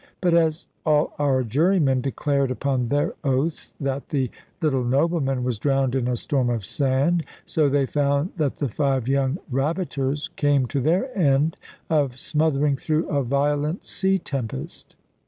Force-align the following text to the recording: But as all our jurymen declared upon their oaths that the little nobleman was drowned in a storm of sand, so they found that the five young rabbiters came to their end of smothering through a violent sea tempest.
But 0.19 0.33
as 0.33 0.65
all 0.83 1.13
our 1.19 1.43
jurymen 1.43 2.01
declared 2.01 2.49
upon 2.49 2.87
their 2.87 3.13
oaths 3.23 3.75
that 3.79 4.09
the 4.09 4.31
little 4.59 4.83
nobleman 4.83 5.43
was 5.43 5.59
drowned 5.59 5.93
in 5.93 6.07
a 6.07 6.17
storm 6.17 6.49
of 6.49 6.65
sand, 6.65 7.23
so 7.45 7.69
they 7.69 7.85
found 7.85 8.31
that 8.37 8.57
the 8.57 8.67
five 8.67 9.07
young 9.07 9.37
rabbiters 9.51 10.31
came 10.35 10.65
to 10.69 10.81
their 10.81 11.15
end 11.15 11.55
of 11.87 12.17
smothering 12.17 12.77
through 12.77 13.07
a 13.09 13.21
violent 13.21 13.83
sea 13.83 14.17
tempest. 14.17 14.95